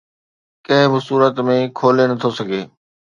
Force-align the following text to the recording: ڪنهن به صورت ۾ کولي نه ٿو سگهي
ڪنهن 0.65 0.87
به 0.93 0.99
صورت 1.07 1.33
۾ 1.49 1.57
کولي 1.79 2.05
نه 2.09 2.15
ٿو 2.21 2.29
سگهي 2.37 2.61